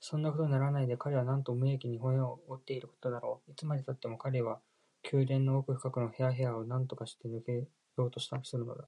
[0.00, 3.52] そんなことにはならないで、彼はなんと無益に骨を折っていることだろう。
[3.52, 4.58] いつまでたっても彼は
[5.12, 8.80] 宮殿の奥深くの部屋部屋をなんとかしてかけ抜けようとするのだ。